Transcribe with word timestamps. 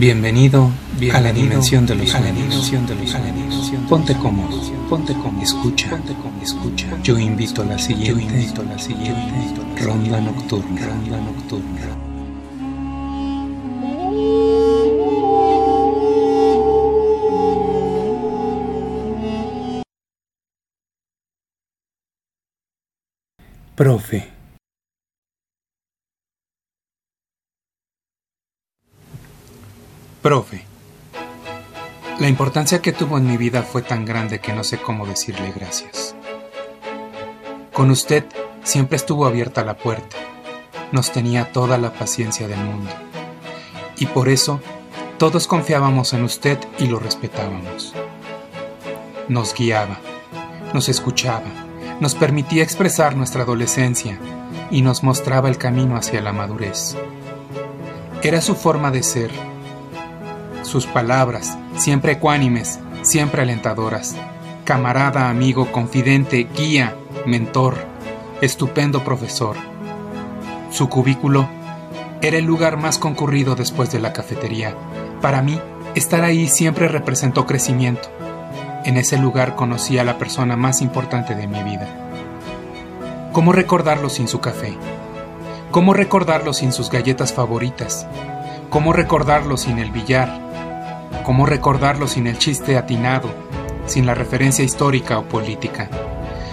Bienvenido, 0.00 0.70
a 1.12 1.20
la 1.20 1.30
dimensión 1.30 1.84
de 1.84 1.94
los 1.94 2.08
sueños. 2.08 2.72
Ponte 3.86 4.14
cómodo, 4.14 4.58
ponte 4.88 5.12
cómodo, 5.12 5.42
escucha, 5.42 5.90
ponte 5.90 6.14
cómodo, 6.14 6.42
escucha. 6.42 6.86
Yo 7.02 7.18
invito 7.18 7.60
a 7.60 7.66
la 7.66 7.78
siguiente, 7.78 8.08
yo 8.08 8.18
invito 8.18 8.62
a 8.62 8.64
la 8.64 8.78
siguiente 8.78 9.84
ronda 9.84 10.18
nocturna, 10.22 10.86
ronda 10.86 11.20
nocturna. 11.20 11.82
Profe. 23.74 24.39
Profe, 30.22 30.66
la 32.18 32.28
importancia 32.28 32.82
que 32.82 32.92
tuvo 32.92 33.16
en 33.16 33.26
mi 33.26 33.38
vida 33.38 33.62
fue 33.62 33.80
tan 33.80 34.04
grande 34.04 34.38
que 34.38 34.52
no 34.52 34.64
sé 34.64 34.76
cómo 34.76 35.06
decirle 35.06 35.50
gracias. 35.56 36.14
Con 37.72 37.90
usted 37.90 38.26
siempre 38.62 38.96
estuvo 38.96 39.24
abierta 39.24 39.64
la 39.64 39.78
puerta, 39.78 40.18
nos 40.92 41.10
tenía 41.10 41.52
toda 41.52 41.78
la 41.78 41.94
paciencia 41.94 42.46
del 42.48 42.58
mundo. 42.58 42.90
Y 43.96 44.04
por 44.04 44.28
eso 44.28 44.60
todos 45.16 45.46
confiábamos 45.46 46.12
en 46.12 46.24
usted 46.24 46.58
y 46.78 46.86
lo 46.86 46.98
respetábamos. 46.98 47.94
Nos 49.30 49.54
guiaba, 49.54 50.00
nos 50.74 50.90
escuchaba, 50.90 51.48
nos 51.98 52.14
permitía 52.14 52.62
expresar 52.62 53.16
nuestra 53.16 53.44
adolescencia 53.44 54.18
y 54.70 54.82
nos 54.82 55.02
mostraba 55.02 55.48
el 55.48 55.56
camino 55.56 55.96
hacia 55.96 56.20
la 56.20 56.34
madurez. 56.34 56.94
Era 58.22 58.42
su 58.42 58.54
forma 58.54 58.90
de 58.90 59.02
ser 59.02 59.30
sus 60.70 60.86
palabras, 60.86 61.58
siempre 61.76 62.12
ecuánimes, 62.12 62.78
siempre 63.02 63.42
alentadoras. 63.42 64.14
Camarada, 64.64 65.28
amigo, 65.28 65.70
confidente, 65.72 66.48
guía, 66.56 66.94
mentor, 67.26 67.76
estupendo 68.40 69.02
profesor. 69.04 69.56
Su 70.70 70.88
cubículo 70.88 71.48
era 72.22 72.38
el 72.38 72.44
lugar 72.44 72.76
más 72.76 72.98
concurrido 72.98 73.56
después 73.56 73.90
de 73.90 73.98
la 73.98 74.12
cafetería. 74.12 74.74
Para 75.20 75.42
mí, 75.42 75.60
estar 75.94 76.22
ahí 76.22 76.46
siempre 76.46 76.86
representó 76.86 77.46
crecimiento. 77.46 78.08
En 78.84 78.96
ese 78.96 79.18
lugar 79.18 79.56
conocí 79.56 79.98
a 79.98 80.04
la 80.04 80.18
persona 80.18 80.56
más 80.56 80.80
importante 80.80 81.34
de 81.34 81.46
mi 81.48 81.62
vida. 81.64 81.88
¿Cómo 83.32 83.52
recordarlo 83.52 84.08
sin 84.08 84.28
su 84.28 84.40
café? 84.40 84.76
¿Cómo 85.70 85.94
recordarlo 85.94 86.52
sin 86.52 86.72
sus 86.72 86.90
galletas 86.90 87.32
favoritas? 87.32 88.06
¿Cómo 88.70 88.92
recordarlo 88.92 89.56
sin 89.56 89.80
el 89.80 89.90
billar, 89.90 90.40
¿Cómo 91.24 91.44
recordarlo 91.44 92.06
sin 92.06 92.28
el 92.28 92.38
chiste 92.38 92.76
atinado, 92.76 93.28
sin 93.86 94.06
la 94.06 94.14
referencia 94.14 94.64
histórica 94.64 95.18
o 95.18 95.24
política? 95.24 95.88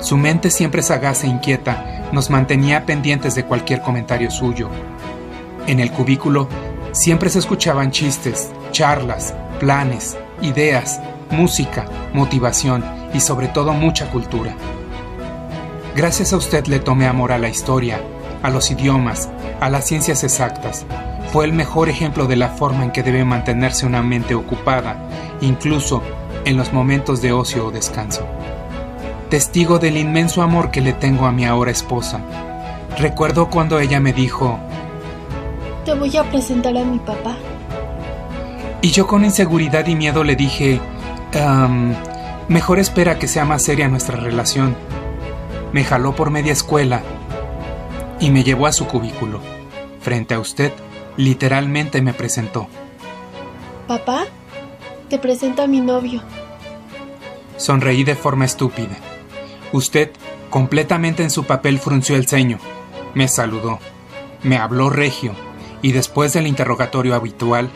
Su 0.00 0.16
mente 0.16 0.50
siempre 0.50 0.82
sagaz 0.82 1.24
e 1.24 1.26
inquieta 1.26 2.08
nos 2.12 2.30
mantenía 2.30 2.86
pendientes 2.86 3.34
de 3.34 3.44
cualquier 3.44 3.82
comentario 3.82 4.30
suyo. 4.30 4.70
En 5.66 5.80
el 5.80 5.92
cubículo 5.92 6.48
siempre 6.92 7.28
se 7.28 7.40
escuchaban 7.40 7.90
chistes, 7.90 8.50
charlas, 8.72 9.34
planes, 9.60 10.16
ideas, 10.40 11.00
música, 11.30 11.84
motivación 12.14 12.84
y 13.12 13.20
sobre 13.20 13.48
todo 13.48 13.74
mucha 13.74 14.10
cultura. 14.10 14.54
Gracias 15.94 16.32
a 16.32 16.38
usted 16.38 16.66
le 16.66 16.80
tomé 16.80 17.06
amor 17.06 17.32
a 17.32 17.38
la 17.38 17.48
historia, 17.48 18.00
a 18.42 18.50
los 18.50 18.70
idiomas, 18.70 19.28
a 19.60 19.68
las 19.68 19.86
ciencias 19.86 20.24
exactas, 20.24 20.86
fue 21.32 21.44
el 21.44 21.52
mejor 21.52 21.88
ejemplo 21.88 22.26
de 22.26 22.36
la 22.36 22.48
forma 22.48 22.84
en 22.84 22.90
que 22.90 23.02
debe 23.02 23.24
mantenerse 23.24 23.86
una 23.86 24.02
mente 24.02 24.34
ocupada, 24.34 24.96
incluso 25.40 26.02
en 26.44 26.56
los 26.56 26.72
momentos 26.72 27.20
de 27.20 27.32
ocio 27.32 27.66
o 27.66 27.70
descanso. 27.70 28.26
Testigo 29.28 29.78
del 29.78 29.98
inmenso 29.98 30.40
amor 30.40 30.70
que 30.70 30.80
le 30.80 30.94
tengo 30.94 31.26
a 31.26 31.32
mi 31.32 31.44
ahora 31.44 31.70
esposa. 31.70 32.20
Recuerdo 32.98 33.50
cuando 33.50 33.78
ella 33.78 34.00
me 34.00 34.14
dijo, 34.14 34.58
Te 35.84 35.94
voy 35.94 36.16
a 36.16 36.24
presentar 36.24 36.76
a 36.76 36.84
mi 36.84 36.98
papá. 36.98 37.36
Y 38.80 38.90
yo 38.90 39.06
con 39.06 39.24
inseguridad 39.24 39.86
y 39.86 39.96
miedo 39.96 40.24
le 40.24 40.36
dije, 40.36 40.80
mejor 42.48 42.78
espera 42.78 43.18
que 43.18 43.28
sea 43.28 43.44
más 43.44 43.62
seria 43.62 43.88
nuestra 43.88 44.16
relación. 44.16 44.76
Me 45.72 45.84
jaló 45.84 46.14
por 46.14 46.30
media 46.30 46.52
escuela 46.52 47.02
y 48.20 48.30
me 48.30 48.44
llevó 48.44 48.66
a 48.66 48.72
su 48.72 48.86
cubículo, 48.86 49.40
frente 50.00 50.34
a 50.34 50.40
usted 50.40 50.72
Literalmente 51.18 52.00
me 52.00 52.14
presentó. 52.14 52.68
Papá, 53.88 54.26
te 55.10 55.18
presento 55.18 55.62
a 55.62 55.66
mi 55.66 55.80
novio. 55.80 56.22
Sonreí 57.56 58.04
de 58.04 58.14
forma 58.14 58.44
estúpida. 58.44 58.96
Usted, 59.72 60.12
completamente 60.48 61.24
en 61.24 61.30
su 61.30 61.42
papel, 61.42 61.80
frunció 61.80 62.14
el 62.14 62.28
ceño. 62.28 62.60
Me 63.14 63.26
saludó. 63.26 63.80
Me 64.44 64.58
habló 64.58 64.90
regio. 64.90 65.32
Y 65.82 65.90
después 65.90 66.32
del 66.34 66.46
interrogatorio 66.46 67.16
habitual, 67.16 67.68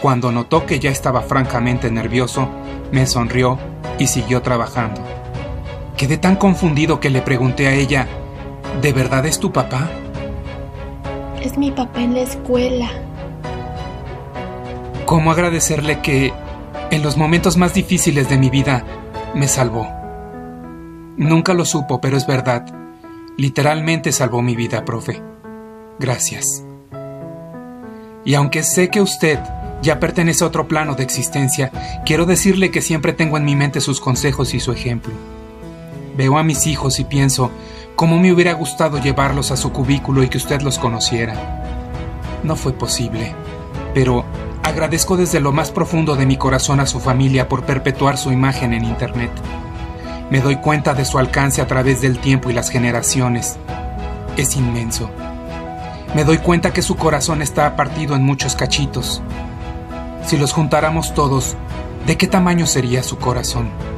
cuando 0.00 0.32
notó 0.32 0.66
que 0.66 0.80
ya 0.80 0.90
estaba 0.90 1.22
francamente 1.22 1.88
nervioso, 1.88 2.48
me 2.90 3.06
sonrió 3.06 3.60
y 4.00 4.08
siguió 4.08 4.42
trabajando. 4.42 5.00
Quedé 5.96 6.16
tan 6.16 6.34
confundido 6.34 6.98
que 6.98 7.10
le 7.10 7.22
pregunté 7.22 7.68
a 7.68 7.74
ella, 7.74 8.08
¿De 8.80 8.92
verdad 8.92 9.26
es 9.26 9.38
tu 9.38 9.52
papá? 9.52 9.88
Es 11.40 11.58
mi 11.58 11.70
papá 11.70 12.00
en 12.02 12.14
la 12.14 12.20
escuela. 12.20 12.88
¿Cómo 15.06 15.30
agradecerle 15.30 16.00
que, 16.00 16.32
en 16.90 17.02
los 17.02 17.16
momentos 17.16 17.56
más 17.56 17.74
difíciles 17.74 18.28
de 18.28 18.38
mi 18.38 18.50
vida, 18.50 18.84
me 19.34 19.46
salvó? 19.46 19.86
Nunca 21.16 21.52
lo 21.54 21.64
supo, 21.64 22.00
pero 22.00 22.16
es 22.16 22.26
verdad. 22.26 22.64
Literalmente 23.36 24.12
salvó 24.12 24.40
mi 24.42 24.56
vida, 24.56 24.84
profe. 24.84 25.22
Gracias. 25.98 26.64
Y 28.24 28.34
aunque 28.34 28.62
sé 28.62 28.88
que 28.88 29.00
usted 29.00 29.38
ya 29.82 29.98
pertenece 29.98 30.44
a 30.44 30.46
otro 30.46 30.68
plano 30.68 30.94
de 30.94 31.02
existencia, 31.02 31.70
quiero 32.06 32.24
decirle 32.24 32.70
que 32.70 32.80
siempre 32.80 33.12
tengo 33.12 33.36
en 33.36 33.44
mi 33.44 33.56
mente 33.56 33.80
sus 33.80 34.00
consejos 34.00 34.54
y 34.54 34.60
su 34.60 34.72
ejemplo. 34.72 35.12
Veo 36.16 36.38
a 36.38 36.44
mis 36.44 36.66
hijos 36.66 37.00
y 37.00 37.04
pienso, 37.04 37.50
Cómo 37.96 38.18
me 38.18 38.32
hubiera 38.32 38.54
gustado 38.54 38.98
llevarlos 38.98 39.50
a 39.50 39.56
su 39.56 39.70
cubículo 39.70 40.22
y 40.22 40.28
que 40.28 40.38
usted 40.38 40.62
los 40.62 40.78
conociera. 40.78 41.62
No 42.42 42.56
fue 42.56 42.72
posible, 42.72 43.34
pero 43.94 44.24
agradezco 44.62 45.16
desde 45.16 45.40
lo 45.40 45.52
más 45.52 45.70
profundo 45.70 46.16
de 46.16 46.26
mi 46.26 46.36
corazón 46.36 46.80
a 46.80 46.86
su 46.86 47.00
familia 47.00 47.48
por 47.48 47.64
perpetuar 47.64 48.16
su 48.16 48.32
imagen 48.32 48.72
en 48.72 48.84
Internet. 48.84 49.30
Me 50.30 50.40
doy 50.40 50.56
cuenta 50.56 50.94
de 50.94 51.04
su 51.04 51.18
alcance 51.18 51.60
a 51.60 51.66
través 51.66 52.00
del 52.00 52.18
tiempo 52.18 52.50
y 52.50 52.54
las 52.54 52.70
generaciones. 52.70 53.58
Es 54.36 54.56
inmenso. 54.56 55.10
Me 56.14 56.24
doy 56.24 56.38
cuenta 56.38 56.72
que 56.72 56.82
su 56.82 56.96
corazón 56.96 57.42
está 57.42 57.76
partido 57.76 58.16
en 58.16 58.22
muchos 58.22 58.56
cachitos. 58.56 59.22
Si 60.24 60.38
los 60.38 60.52
juntáramos 60.52 61.14
todos, 61.14 61.56
¿de 62.06 62.16
qué 62.16 62.26
tamaño 62.26 62.66
sería 62.66 63.02
su 63.02 63.18
corazón? 63.18 63.91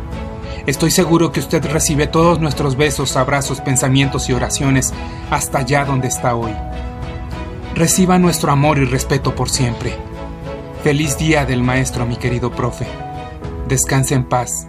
Estoy 0.66 0.91
seguro 0.91 1.30
que 1.30 1.41
usted 1.41 1.62
recibe 1.66 2.06
todos 2.06 2.41
nuestros 2.41 2.76
besos, 2.76 3.16
abrazos, 3.16 3.60
pensamientos 3.60 4.30
y 4.30 4.32
oraciones 4.32 4.94
hasta 5.30 5.58
allá 5.58 5.84
donde 5.84 6.08
está 6.08 6.34
hoy. 6.34 6.52
Reciba 7.75 8.19
nuestro 8.19 8.50
amor 8.50 8.78
y 8.78 8.86
respeto 8.86 9.34
por 9.34 9.50
siempre. 9.50 9.94
Feliz 10.82 11.19
día 11.19 11.44
del 11.44 11.62
maestro, 11.62 12.06
mi 12.06 12.16
querido 12.16 12.50
profe. 12.50 12.86
Descanse 13.69 14.14
en 14.14 14.24
paz. 14.24 14.66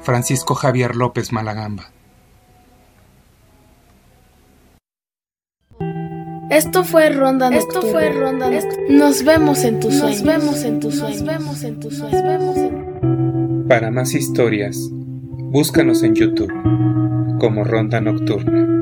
Francisco 0.00 0.54
Javier 0.56 0.96
López 0.96 1.32
Malagamba. 1.32 1.92
Esto 6.50 6.84
fue 6.84 7.08
Ronda 7.10 7.48
Esto 7.48 7.80
fue 7.80 8.12
Ronda 8.12 8.50
Nos 8.90 9.24
vemos 9.24 9.64
en 9.64 9.80
tus 9.80 9.94
sueños. 9.98 10.22
Nos 10.22 10.42
vemos 10.42 10.64
en 10.64 10.80
tus 10.80 10.98
sueños. 10.98 11.22
Nos 11.22 11.26
vemos 11.32 11.62
en 11.62 11.80
tus 11.80 11.96
sueños. 11.96 13.68
Para 13.68 13.90
más 13.90 14.14
historias, 14.14 14.76
Búscanos 15.52 16.02
en 16.02 16.14
YouTube 16.14 16.50
como 17.38 17.62
Ronda 17.62 18.00
Nocturna. 18.00 18.81